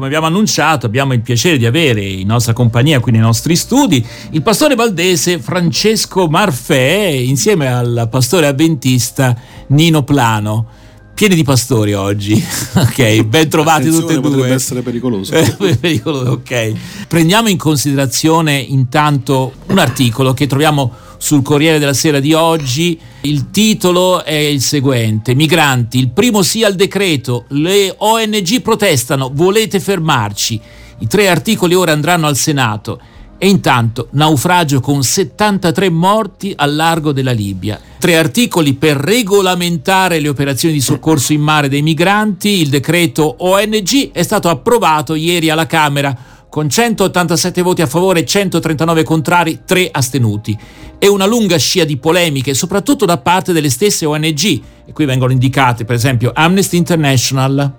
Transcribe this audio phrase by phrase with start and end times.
[0.00, 4.02] come abbiamo annunciato, abbiamo il piacere di avere in nostra compagnia, qui nei nostri studi,
[4.30, 9.36] il pastore valdese Francesco Marfè insieme al pastore avventista
[9.68, 10.66] Nino Plano
[11.12, 12.32] pieni di pastori oggi.
[12.76, 14.30] ok, ben trovati tutti e due.
[14.30, 15.34] Potrebbe essere pericoloso.
[15.78, 16.72] pericoloso, ok.
[17.06, 22.98] Prendiamo in considerazione intanto un articolo che troviamo sul Corriere della Sera di oggi.
[23.22, 29.78] Il titolo è il seguente: Migranti, il primo sì al decreto, le ONG protestano, volete
[29.78, 30.58] fermarci.
[31.00, 32.98] I tre articoli ora andranno al Senato.
[33.36, 37.80] E intanto naufragio con 73 morti al largo della Libia.
[37.98, 42.60] Tre articoli per regolamentare le operazioni di soccorso in mare dei migranti.
[42.60, 46.16] Il decreto ONG è stato approvato ieri alla Camera
[46.50, 50.58] con 187 voti a favore, 139 contrari, 3 astenuti.
[50.98, 55.32] E una lunga scia di polemiche, soprattutto da parte delle stesse ONG, e qui vengono
[55.32, 57.72] indicate per esempio Amnesty International,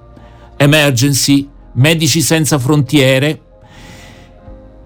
[0.55, 3.41] Emergency, Medici Senza Frontiere.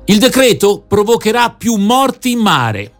[0.05, 2.91] Il decreto provocherà più morti in mare.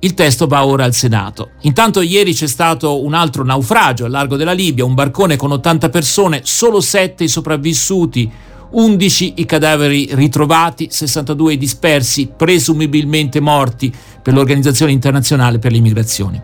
[0.00, 1.52] Il testo va ora al Senato.
[1.62, 5.88] Intanto ieri c'è stato un altro naufragio al largo della Libia, un barcone con 80
[5.88, 8.30] persone, solo 7 i sopravvissuti,
[8.72, 13.92] 11 i cadaveri ritrovati, 62 dispersi, presumibilmente morti
[14.22, 16.40] per l'Organizzazione Internazionale per le Migrazioni.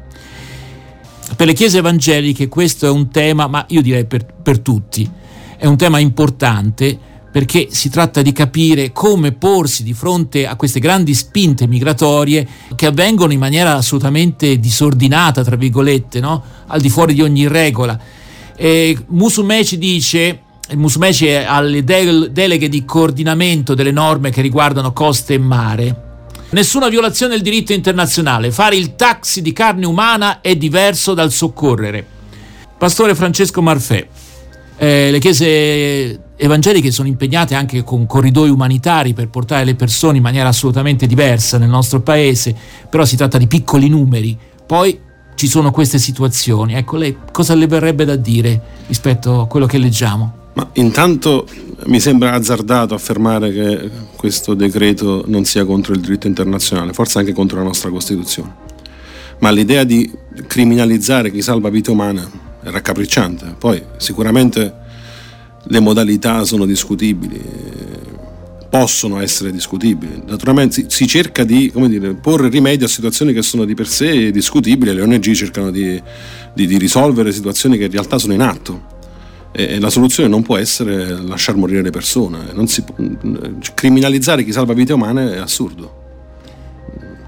[1.36, 5.08] Per le chiese evangeliche questo è un tema, ma io direi per, per tutti,
[5.56, 6.98] è un tema importante
[7.30, 12.86] perché si tratta di capire come porsi di fronte a queste grandi spinte migratorie che
[12.86, 16.42] avvengono in maniera assolutamente disordinata, tra virgolette, no?
[16.66, 17.98] al di fuori di ogni regola.
[18.56, 20.40] E Musumè ci dice
[20.74, 26.02] Musumeci ha le deleghe di coordinamento delle norme che riguardano coste e mare.
[26.50, 28.50] Nessuna violazione del diritto internazionale.
[28.50, 32.04] Fare il taxi di carne umana è diverso dal soccorrere.
[32.76, 34.06] Pastore Francesco Marfè,
[34.76, 40.22] eh, le chiese evangeliche sono impegnate anche con corridoi umanitari per portare le persone in
[40.22, 42.54] maniera assolutamente diversa nel nostro paese,
[42.88, 44.38] però si tratta di piccoli numeri.
[44.66, 45.00] Poi
[45.34, 46.74] ci sono queste situazioni.
[46.74, 50.37] Ecco, lei cosa le verrebbe da dire rispetto a quello che leggiamo?
[50.58, 51.46] Ma intanto
[51.84, 57.32] mi sembra azzardato affermare che questo decreto non sia contro il diritto internazionale, forse anche
[57.32, 58.52] contro la nostra Costituzione.
[59.38, 60.10] Ma l'idea di
[60.48, 62.28] criminalizzare chi salva vite umane
[62.60, 63.54] è raccapricciante.
[63.56, 64.74] Poi sicuramente
[65.62, 67.40] le modalità sono discutibili,
[68.68, 70.24] possono essere discutibili.
[70.26, 74.92] Naturalmente si cerca di dire, porre rimedio a situazioni che sono di per sé discutibili,
[74.92, 76.02] le ONG cercano di,
[76.52, 78.96] di, di risolvere situazioni che in realtà sono in atto
[79.52, 82.38] e la soluzione non può essere lasciar morire le persone.
[82.66, 82.84] Si,
[83.74, 86.06] criminalizzare chi salva vite umane è assurdo.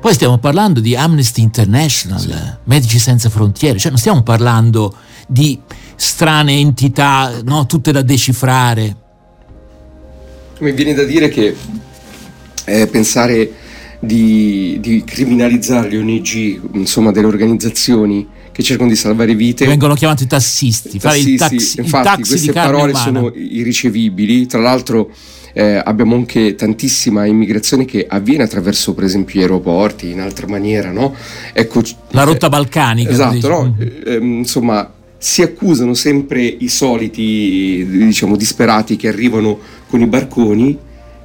[0.00, 2.32] Poi stiamo parlando di Amnesty International, sì.
[2.64, 4.94] Medici Senza Frontiere, cioè non stiamo parlando
[5.26, 5.60] di
[5.94, 8.97] strane entità, no, tutte da decifrare.
[10.60, 11.54] Mi viene da dire che
[12.64, 13.53] eh, pensare
[14.00, 19.66] di, di, criminalizzare le ONG, insomma delle organizzazioni che cercano di salvare vite.
[19.66, 22.98] Vengono chiamati tassisti, fare tassisti, il taxi, infatti il taxi queste parole umana.
[22.98, 25.10] sono irricevibili, tra l'altro
[25.52, 30.90] eh, abbiamo anche tantissima immigrazione che avviene attraverso per esempio gli aeroporti, in altra maniera,
[30.90, 31.14] no?
[31.52, 33.10] Ecco, La rotta balcanica.
[33.10, 33.76] Esatto, no?
[33.78, 40.78] eh, insomma si accusano sempre i soliti diciamo disperati che arrivano con i barconi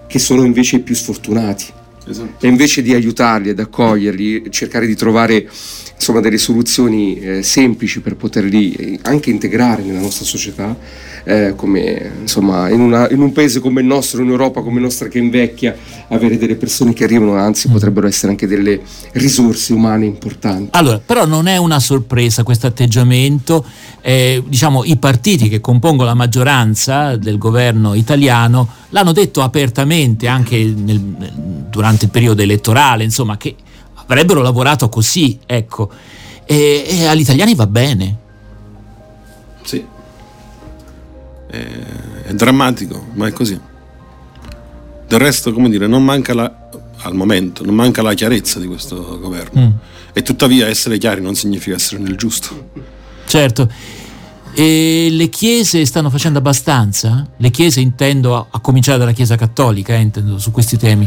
[0.08, 1.66] che sono invece i più sfortunati.
[2.08, 2.46] Esatto.
[2.46, 5.48] E invece di aiutarli, ad accoglierli, cercare di trovare
[5.96, 10.78] insomma, delle soluzioni eh, semplici per poterli eh, anche integrare nella nostra società,
[11.24, 14.84] eh, come insomma, in, una, in, un paese come il nostro, in Europa come il
[14.84, 15.76] nostro che invecchia,
[16.10, 18.80] avere delle persone che arrivano, anzi potrebbero essere anche delle
[19.14, 20.70] risorse umane importanti.
[20.72, 23.66] Allora, però non è una sorpresa questo atteggiamento,
[24.02, 30.58] eh, diciamo i partiti che compongono la maggioranza del governo italiano l'hanno detto apertamente anche
[30.58, 31.00] nel,
[31.70, 33.56] durante il periodo elettorale, insomma, che
[33.94, 35.90] avrebbero lavorato così, ecco.
[36.46, 38.18] E, e agli italiani va bene.
[39.64, 39.84] Sì.
[41.48, 41.58] È,
[42.26, 43.60] è, drammatico, ma è così.
[45.08, 49.20] Del resto, come dire, non manca la, al momento, non manca la chiarezza di questo
[49.20, 49.62] governo.
[49.62, 49.72] Mm.
[50.14, 52.70] E tuttavia essere chiari non significa essere nel giusto.
[53.26, 53.70] Certo.
[54.54, 57.28] E le chiese stanno facendo abbastanza?
[57.36, 61.06] Le chiese intendo a, a cominciare dalla Chiesa Cattolica, eh, intendo, su questi temi.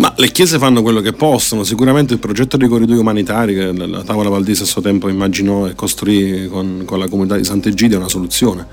[0.00, 4.02] Ma le chiese fanno quello che possono, sicuramente il progetto dei corridoi umanitari che la
[4.02, 8.00] Tavola Valdese a suo tempo immaginò e costruì con, con la comunità di Sant'Egidio è
[8.00, 8.66] una soluzione.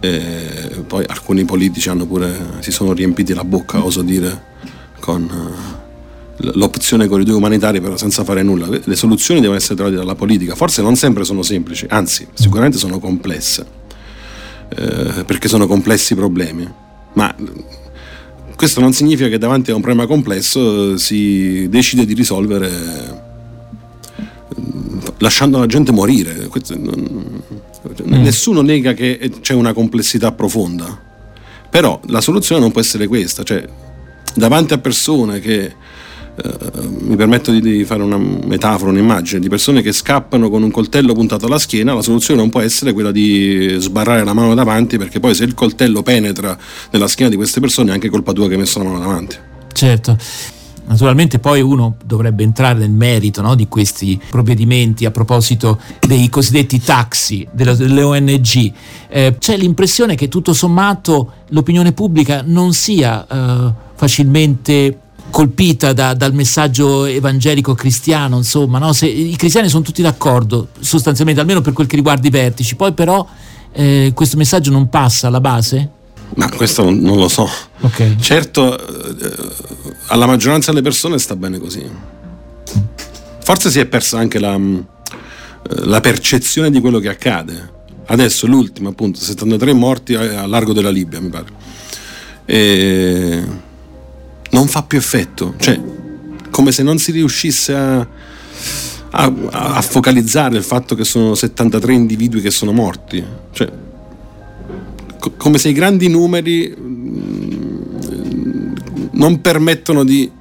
[0.00, 4.42] E poi alcuni politici pure, si sono riempiti la bocca, oso dire,
[5.00, 8.68] con eh, l'opzione corridoi umanitari però senza fare nulla.
[8.68, 12.98] Le soluzioni devono essere trovate dalla politica, forse non sempre sono semplici, anzi sicuramente sono
[12.98, 13.66] complesse,
[14.68, 16.68] eh, perché sono complessi problemi
[17.14, 17.34] Ma
[18.56, 22.70] questo non significa che davanti a un problema complesso eh, si decide di risolvere
[24.58, 26.48] mm, lasciando la gente morire.
[26.76, 27.40] Non,
[28.02, 28.12] mm.
[28.22, 30.98] Nessuno nega che c'è una complessità profonda,
[31.68, 33.64] però la soluzione non può essere questa, cioè
[34.34, 35.74] davanti a persone che
[36.36, 40.70] Uh, mi permetto di, di, fare una metafora, un'immagine di persone che scappano con un
[40.70, 44.98] coltello puntato alla schiena, la soluzione non può essere quella di sbarrare la mano davanti
[44.98, 46.56] perché poi se il coltello penetra
[46.90, 49.36] nella schiena di queste persone è anche colpa tua che hai messo la mano davanti.
[49.72, 50.18] Certo.
[50.86, 56.80] Naturalmente poi uno dovrebbe entrare nel merito no, di questi provvedimenti a proposito dei cosiddetti
[56.80, 58.72] taxi delle, delle ONG.
[59.08, 64.98] Eh, c'è l'impressione che tutto sommato l'opinione pubblica non sia eh, facilmente
[65.36, 68.94] colpita da, dal messaggio evangelico cristiano, insomma, no?
[68.94, 72.94] Se, i cristiani sono tutti d'accordo, sostanzialmente, almeno per quel che riguarda i vertici, poi
[72.94, 73.28] però
[73.72, 75.90] eh, questo messaggio non passa alla base?
[76.36, 77.46] Ma questo non lo so.
[77.82, 78.16] Okay.
[78.18, 79.36] Certo, eh,
[80.06, 81.86] alla maggioranza delle persone sta bene così.
[83.42, 84.78] Forse si è persa anche la, mm,
[85.84, 87.74] la percezione di quello che accade.
[88.06, 91.64] Adesso l'ultimo, appunto, 73 morti a largo della Libia, mi pare.
[92.46, 93.44] E
[94.56, 95.78] non fa più effetto, cioè
[96.48, 102.40] come se non si riuscisse a, a, a focalizzare il fatto che sono 73 individui
[102.40, 103.22] che sono morti,
[103.52, 103.70] cioè
[105.18, 107.84] co- come se i grandi numeri mm,
[109.12, 110.32] non permettono di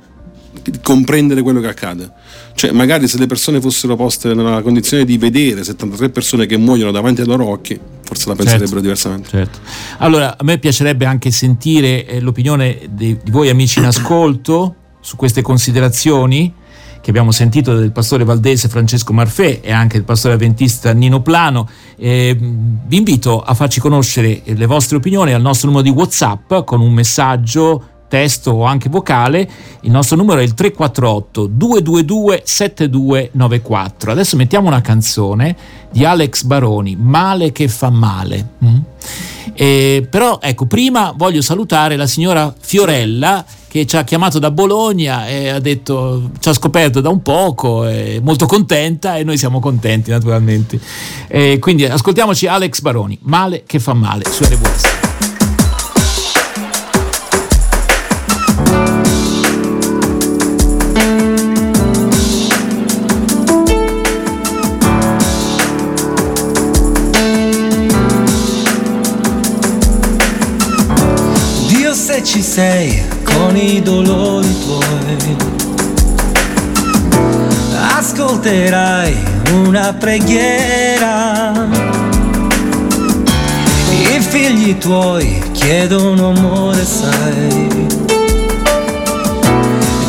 [0.81, 2.12] comprendere quello che accade.
[2.56, 6.92] Cioè, magari se le persone fossero poste nella condizione di vedere 73 persone che muoiono
[6.92, 9.30] davanti ai loro occhi, forse la penserebbero certo, diversamente.
[9.30, 9.60] Certo.
[9.98, 15.18] Allora, a me piacerebbe anche sentire eh, l'opinione di, di voi amici in ascolto su
[15.18, 16.54] queste considerazioni
[17.06, 21.69] che abbiamo sentito del pastore valdese Francesco Marfè e anche del pastore avventista Nino Plano.
[21.98, 26.81] Eh, vi invito a farci conoscere le vostre opinioni al nostro numero di WhatsApp con
[26.81, 29.50] un messaggio testo o anche vocale,
[29.81, 34.12] il nostro numero è il 348 222 7294.
[34.12, 35.56] Adesso mettiamo una canzone
[35.92, 38.50] di Alex Baroni, Male che fa male.
[38.63, 38.78] Mm?
[39.54, 45.28] Eh, però ecco, prima voglio salutare la signora Fiorella che ci ha chiamato da Bologna
[45.28, 49.60] e ha detto ci ha scoperto da un poco, è molto contenta e noi siamo
[49.60, 50.80] contenti naturalmente.
[51.28, 55.35] Eh, quindi ascoltiamoci Alex Baroni, Male che fa male su RWS.
[72.56, 75.36] Sei con i dolori tuoi.
[77.98, 79.13] Ascolterai
[79.52, 81.52] una preghiera.
[83.90, 87.88] I figli tuoi chiedono amore, sai.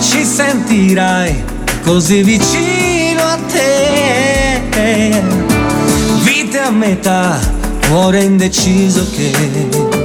[0.00, 1.42] Ci sentirai
[1.82, 5.20] così vicino a te.
[6.22, 7.40] Vite a metà,
[7.88, 9.95] cuore indeciso che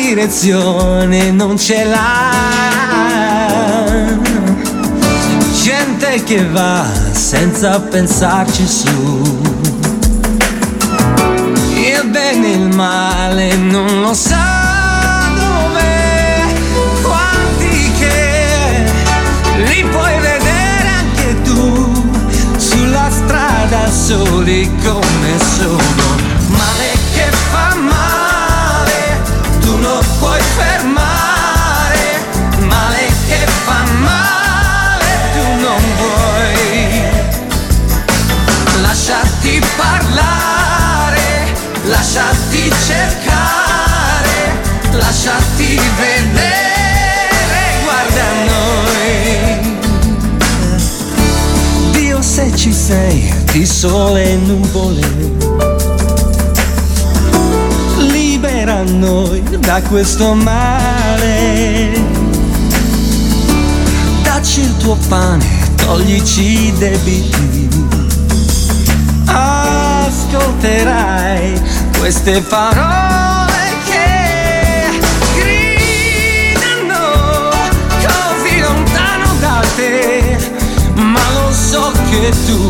[0.00, 2.30] direzione non ce l'ha.
[5.62, 9.40] Gente che va senza pensarci su.
[11.74, 15.86] Il bene e il male non lo sa dove.
[17.02, 17.92] Quanti
[19.66, 22.02] li puoi vedere anche tu
[22.56, 25.97] sulla strada soli come sono.
[54.72, 55.00] Nuvole
[58.10, 61.90] libera noi da questo male.
[64.22, 65.44] Dacci il tuo pane,
[65.76, 67.68] toglici i debiti.
[69.26, 70.66] Ascolterai
[71.98, 74.88] queste parole che
[75.34, 77.00] gridano
[78.00, 80.38] così lontano da te,
[80.94, 82.68] ma lo so che tu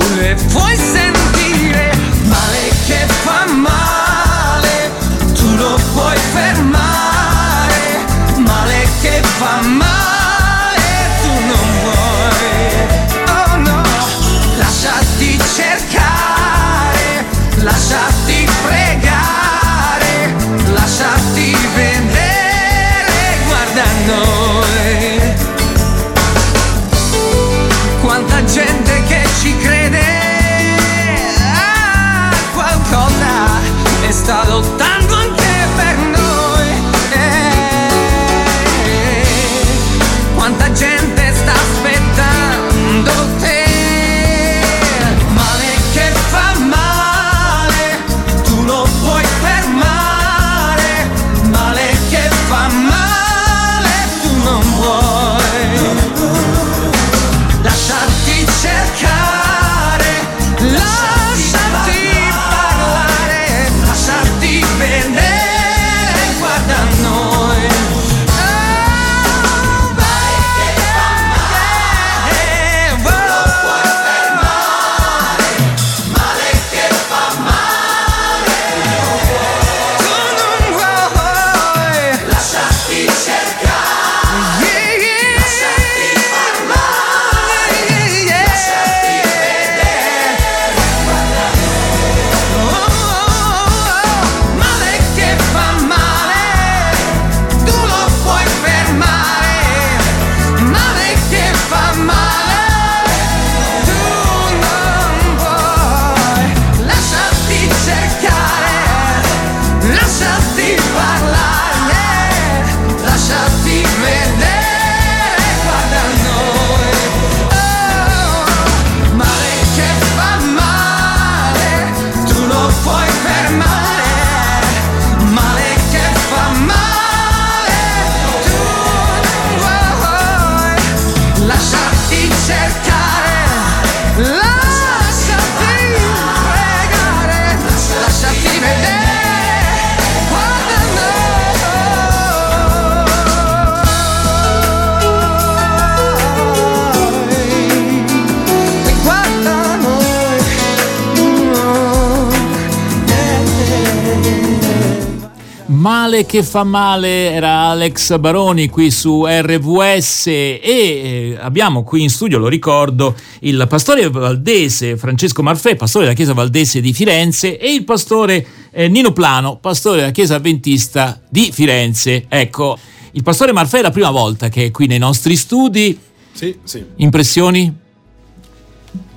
[156.08, 162.08] Male che fa male era Alex Baroni qui su RVS e eh, abbiamo qui in
[162.08, 167.74] studio, lo ricordo, il pastore valdese Francesco Marfè, pastore della Chiesa Valdese di Firenze e
[167.74, 172.24] il pastore eh, Nino Plano, pastore della Chiesa Adventista di Firenze.
[172.26, 172.78] Ecco,
[173.10, 176.00] il pastore Marfè è la prima volta che è qui nei nostri studi.
[176.32, 176.82] Sì, sì.
[176.96, 177.70] Impressioni?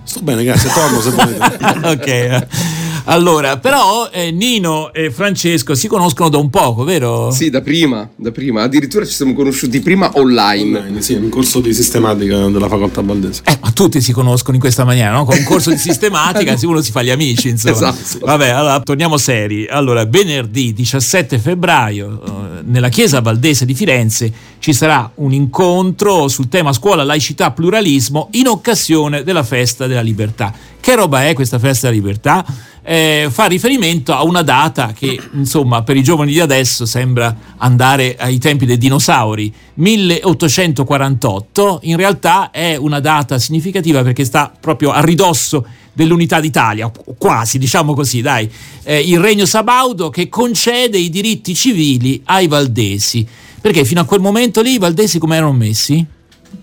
[0.03, 1.57] Sto bene, grazie, torno se volete.
[1.88, 2.80] ok.
[3.05, 7.31] Allora, però eh, Nino e Francesco si conoscono da un poco, vero?
[7.31, 8.63] Sì, da prima, da prima.
[8.63, 10.77] Addirittura ci siamo conosciuti prima online.
[10.77, 13.41] Online, sì, in un corso di sistematica della facoltà valdese.
[13.46, 15.25] Eh, ma tutti si conoscono in questa maniera, no?
[15.25, 17.89] Con un corso di sistematica uno si fa gli amici, insomma.
[17.89, 18.25] Esatto.
[18.25, 19.67] Vabbè, allora torniamo seri.
[19.67, 26.48] Allora, venerdì 17 febbraio, eh, nella chiesa valdese di Firenze, ci sarà un incontro sul
[26.48, 30.53] tema scuola, laicità, pluralismo in occasione della festa della libertà.
[30.79, 32.46] Che roba è questa festa della libertà?
[32.83, 38.15] Eh, fa riferimento a una data che insomma per i giovani di adesso sembra andare
[38.17, 45.01] ai tempi dei dinosauri 1848 in realtà è una data significativa perché sta proprio a
[45.01, 48.50] ridosso dell'unità d'Italia quasi diciamo così dai.
[48.83, 53.27] Eh, il regno sabaudo che concede i diritti civili ai valdesi.
[53.59, 56.03] Perché fino a quel momento lì i valdesi come erano messi?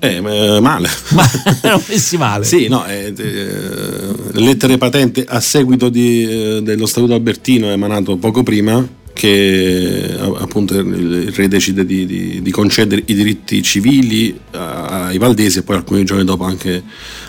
[0.01, 0.89] Eh, male.
[1.15, 1.25] Ma
[1.63, 2.45] erano messi male.
[2.45, 8.43] sì, no, eh, eh, lettere patente a seguito di, eh, dello Statuto Albertino emanato poco
[8.43, 15.59] prima che appunto il re decide di, di, di concedere i diritti civili ai valdesi
[15.59, 16.85] e poi alcuni giorni dopo anche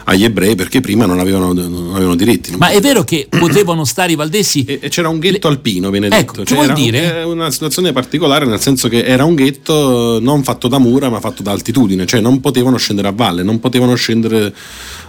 [0.10, 2.56] agli ebrei perché prima non avevano, non avevano diritti.
[2.58, 4.66] Ma è vero che potevano stare i valdesi?
[4.66, 5.56] E, e c'era un ghetto le...
[5.56, 6.42] alpino, viene ecco, detto.
[6.42, 7.01] Che cioè, vuol dire?
[7.04, 11.20] Era una situazione particolare nel senso che era un ghetto non fatto da mura ma
[11.20, 14.54] fatto da altitudine, cioè non potevano scendere a valle, non potevano scendere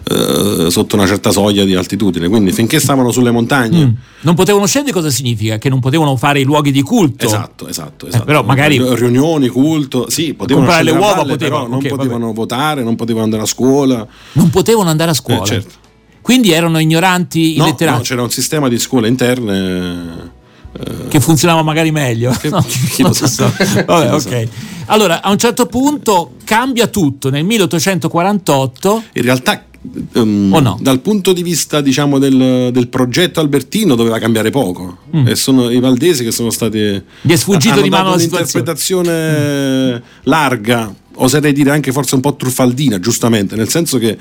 [0.02, 3.86] eh, sotto una certa soglia di altitudine, quindi finché stavano sulle montagne.
[3.86, 3.92] Mm.
[4.22, 5.58] Non potevano scendere cosa significa?
[5.58, 7.24] Che non potevano fare i luoghi di culto?
[7.24, 8.06] Esatto, esatto.
[8.06, 8.22] esatto.
[8.22, 8.78] Eh, però magari...
[8.94, 12.36] Riunioni, culto, sì, potevano comprare le uova, valle, potevano, però non okay, potevano vabbè.
[12.36, 14.06] votare, non potevano andare a scuola.
[14.32, 15.42] Non potevano andare a scuola?
[15.42, 15.74] Eh, certo.
[16.20, 17.96] Quindi erano ignoranti no, i letterati?
[17.96, 20.38] No, c'era un sistema di scuole interne...
[20.72, 22.30] Eh, che funzionava magari meglio.
[22.32, 23.26] Che, no, chi lo sa.
[23.26, 23.52] so.
[23.86, 24.48] Vabbè, ok.
[24.86, 27.30] Allora, a un certo punto cambia tutto.
[27.30, 29.02] Nel 1848...
[29.14, 29.64] In realtà
[30.12, 30.78] Um, o no?
[30.78, 35.26] dal punto di vista diciamo, del, del, progetto albertino doveva cambiare poco mm.
[35.26, 39.96] e sono i valdesi che sono stati gli è sfuggito di mano la un'interpretazione mm.
[40.24, 44.18] larga oserei dire anche forse un po' truffaldina giustamente nel senso che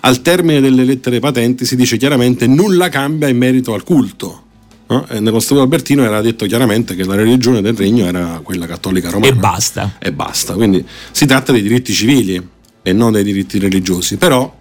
[0.00, 4.40] al termine delle lettere patenti si dice chiaramente nulla cambia in merito al culto
[4.92, 5.06] No?
[5.08, 9.32] nello Statuto Albertino era detto chiaramente che la religione del regno era quella cattolica romana.
[9.32, 9.94] E basta.
[9.98, 10.52] E basta.
[10.52, 12.46] Quindi si tratta dei diritti civili
[12.82, 14.18] e non dei diritti religiosi.
[14.18, 14.60] Però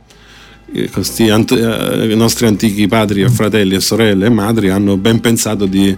[0.91, 5.65] questi ant- i nostri antichi padri e fratelli e sorelle e madri hanno ben pensato
[5.65, 5.97] di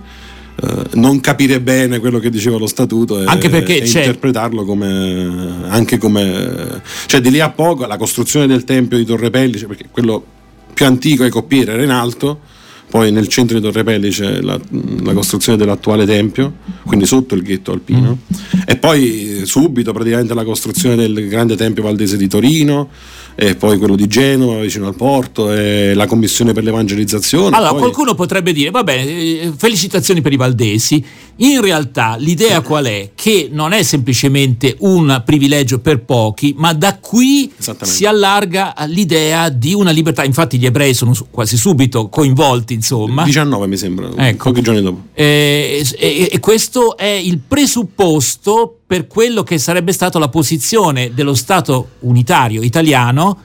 [0.55, 5.63] Uh, non capire bene quello che diceva lo statuto e, anche perché e interpretarlo come
[5.67, 9.85] anche come cioè di lì a poco la costruzione del tempio di Torre Pellice perché
[9.89, 10.23] quello
[10.71, 12.39] più antico ai coppiere era in alto
[12.87, 14.59] poi nel centro di Torre Pellice la,
[15.01, 16.53] la costruzione dell'attuale tempio
[16.85, 18.59] quindi sotto il ghetto alpino mm.
[18.67, 22.89] e poi subito praticamente la costruzione del grande tempio valdese di Torino
[23.35, 27.55] e poi quello di Genova vicino al porto e la commissione per l'evangelizzazione.
[27.55, 27.79] Allora poi...
[27.79, 31.03] qualcuno potrebbe dire, va bene, eh, felicitazioni per i valdesi,
[31.37, 33.11] in realtà l'idea qual è?
[33.15, 39.73] Che non è semplicemente un privilegio per pochi, ma da qui si allarga l'idea di
[39.73, 43.23] una libertà, infatti gli ebrei sono quasi subito coinvolti, insomma.
[43.23, 44.49] 19 mi sembra, ecco.
[44.49, 45.07] pochi giorni dopo.
[45.13, 51.33] E, e, e questo è il presupposto per quello che sarebbe stata la posizione dello
[51.33, 53.39] Stato unitario italiano,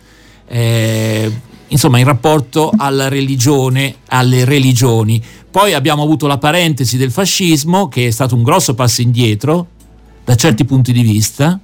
[0.47, 1.33] eh,
[1.69, 5.25] insomma, in rapporto alla religione, alle religioni.
[5.51, 9.69] Poi abbiamo avuto la parentesi del fascismo, che è stato un grosso passo indietro
[10.23, 11.59] da certi punti di vista.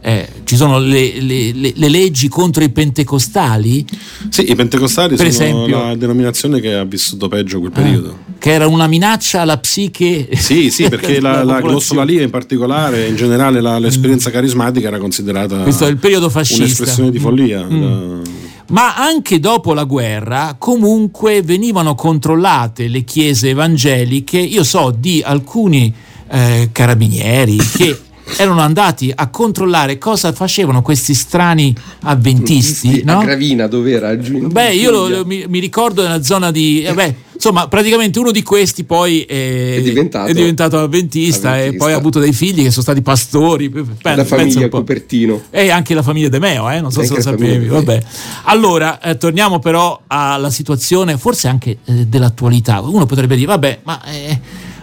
[0.00, 3.84] Eh, ci sono le, le, le, le, leggi contro i pentecostali?
[4.28, 8.10] Sì, i pentecostali per sono esempio, la denominazione che ha vissuto peggio quel periodo.
[8.10, 10.28] Eh, che era una minaccia alla psiche.
[10.36, 15.62] Sì, sì, perché la, la glossolalia in particolare, in generale la, l'esperienza carismatica era considerata
[15.62, 16.62] Questo è il periodo fascista.
[16.62, 17.66] un'espressione di follia.
[17.68, 17.80] Mm.
[17.80, 18.30] Da...
[18.68, 24.38] Ma anche dopo la guerra comunque venivano controllate le chiese evangeliche.
[24.38, 25.92] Io so di alcuni
[26.30, 27.98] eh, carabinieri che
[28.36, 33.02] erano andati a controllare cosa facevano questi strani avventisti.
[33.04, 33.20] No?
[33.20, 34.14] A Gravina, dove era?
[34.14, 36.82] Beh, io lo, lo, mi, mi, ricordo nella zona di...
[36.82, 41.74] Eh beh, insomma, praticamente uno di questi poi è, è, diventato, è diventato, avventista, avventista,
[41.74, 43.72] e poi ha avuto dei figli che sono stati pastori.
[44.02, 45.42] La famiglia Cupertino.
[45.50, 46.80] E anche la famiglia De Meo, eh?
[46.80, 47.66] non so se lo sapevi.
[47.66, 48.02] Vabbè.
[48.44, 52.80] Allora, eh, torniamo però alla situazione, forse anche eh, dell'attualità.
[52.80, 54.00] Uno potrebbe dire, vabbè, ma...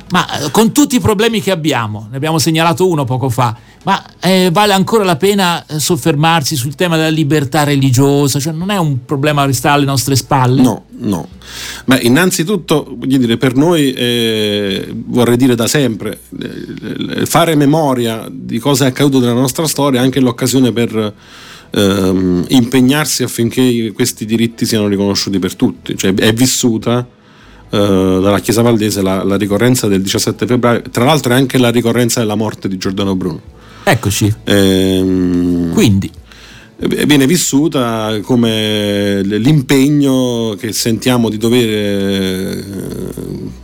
[0.05, 3.55] Eh, Ma eh, con tutti i problemi che abbiamo, ne abbiamo segnalato uno poco fa,
[3.83, 8.39] ma eh, vale ancora la pena eh, soffermarsi sul tema della libertà religiosa?
[8.39, 10.61] Cioè non è un problema che sta alle nostre spalle?
[10.61, 11.27] No, no.
[11.85, 18.59] Ma innanzitutto, voglio dire, per noi, eh, vorrei dire da sempre, eh, fare memoria di
[18.59, 21.13] cosa è accaduto nella nostra storia è anche l'occasione per
[21.71, 25.97] ehm, impegnarsi affinché questi diritti siano riconosciuti per tutti.
[25.97, 27.14] Cioè, è vissuta eh,
[27.77, 32.19] dalla Chiesa Valdese la, la, ricorrenza del 17 febbraio, tra l'altro è anche la ricorrenza
[32.19, 33.41] della morte di Giordano Bruno.
[33.83, 34.33] Eccoci.
[34.45, 36.11] Ehm, Quindi
[36.77, 42.63] viene vissuta come l'impegno che sentiamo di dovere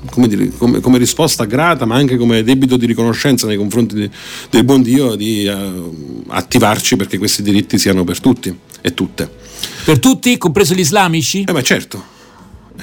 [0.09, 4.09] come, dire, come, come, risposta grata ma anche come debito di riconoscenza nei confronti di,
[4.49, 9.29] del buon Dio di uh, attivarci perché questi diritti siano per tutti e tutte
[9.83, 11.43] per tutti compreso gli islamici?
[11.45, 12.10] Eh beh certo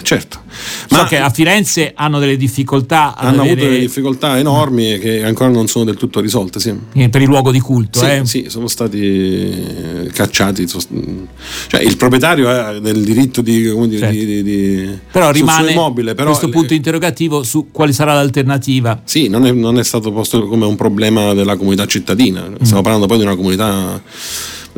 [0.02, 0.42] certo.
[0.88, 3.14] So che a Firenze hanno delle difficoltà.
[3.16, 3.52] Hanno avere...
[3.52, 6.60] avuto delle difficoltà enormi che ancora non sono del tutto risolte.
[6.60, 6.74] Sì.
[7.08, 8.22] Per il luogo di culto, sì, eh?
[8.24, 10.66] sì sono stati eh, cacciati.
[10.66, 13.56] Cioè, il proprietario ha del diritto di.
[13.58, 14.14] Dire, certo.
[14.14, 19.00] di, di però rimane immobile, però questo punto interrogativo su quale sarà l'alternativa.
[19.04, 22.48] Sì, non è, non è, stato posto come un problema della comunità cittadina.
[22.62, 22.82] Stiamo mm.
[22.82, 24.00] parlando poi di una comunità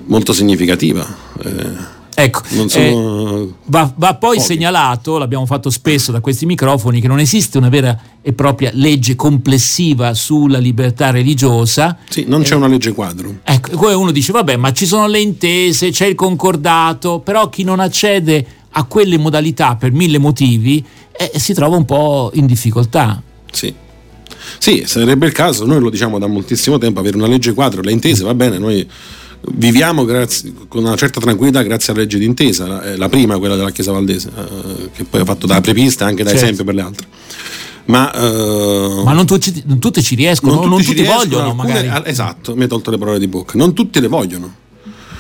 [0.05, 1.07] molto significativa.
[1.43, 2.43] Eh Ecco,
[2.75, 4.47] eh, va, va, poi pochi.
[4.47, 9.15] segnalato, l'abbiamo fatto spesso da questi microfoni, che non esiste una vera e propria legge
[9.15, 11.97] complessiva sulla libertà religiosa.
[12.09, 13.37] Sì, non c'è eh, una legge quadro.
[13.43, 17.65] Ecco, poi uno dice, vabbè, ma ci sono le intese, c'è il concordato, però chi
[17.65, 23.23] non accede a quelle modalità per mille motivi eh, si trova un po' in difficoltà.
[23.51, 23.75] Sì.
[24.59, 27.93] Sì, sarebbe il caso, noi lo diciamo da moltissimo tempo, avere una legge quadro, le
[27.93, 28.87] intese va bene, noi
[29.53, 33.57] viviamo grazie, con una certa tranquillità grazie alla legge d'intesa, la, eh, la prima, quella
[33.57, 36.45] della Chiesa Valdese, eh, che poi ha fatto da prepista anche da certo.
[36.45, 37.07] esempio per le altre.
[37.87, 41.51] Ma, uh, Ma non, tutti, non, tutti, ci riescono, non, non tutti, tutti riescono, vogliono.
[41.51, 42.11] Alcune, magari.
[42.11, 43.57] Esatto, mi hai tolto le parole di bocca.
[43.57, 44.55] Non tutti le vogliono.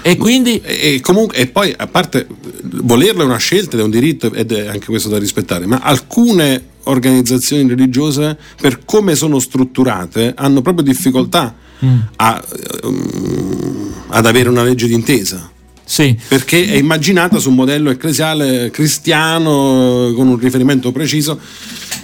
[0.02, 0.60] E quindi?
[0.60, 2.26] E, e, comunque, e poi, a parte
[2.62, 5.80] volerlo è una scelta ed è un diritto ed è anche questo da rispettare, ma
[5.80, 11.98] alcune organizzazioni religiose, per come sono strutturate, hanno proprio difficoltà mm.
[12.16, 12.44] a,
[12.82, 15.50] um, ad avere una legge d'intesa.
[15.84, 16.16] Sì.
[16.28, 21.38] Perché è immaginata su un modello ecclesiale cristiano con un riferimento preciso.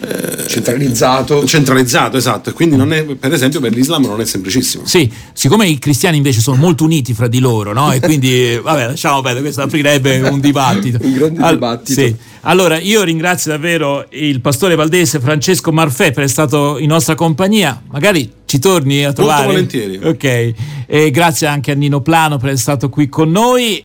[0.01, 1.47] Eh, centralizzato.
[1.47, 2.51] Centralizzato, esatto.
[2.51, 4.85] E quindi non è, per esempio per l'Islam non è semplicissimo.
[4.87, 7.93] Sì, siccome i cristiani invece sono molto uniti fra di loro, no?
[7.93, 10.99] E quindi, vabbè, lasciamo perdere, questo aprirebbe un dibattito.
[11.05, 12.01] un grande All- dibattito.
[12.01, 12.15] Sì.
[12.49, 17.83] Allora, io ringrazio davvero il pastore valdese Francesco Marfè per essere stato in nostra compagnia.
[17.91, 19.53] Magari ci torni a trovare.
[19.53, 19.99] Molto volentieri.
[20.01, 20.55] Ok.
[20.87, 23.75] E grazie anche a Nino Plano per essere stato qui con noi.